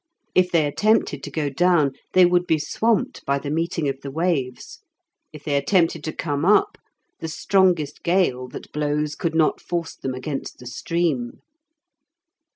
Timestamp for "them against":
9.95-10.57